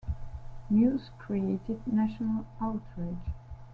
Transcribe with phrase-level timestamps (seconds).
[0.71, 3.35] News created national outrage.